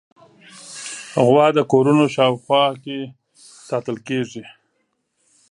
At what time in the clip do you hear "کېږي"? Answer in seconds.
4.07-4.43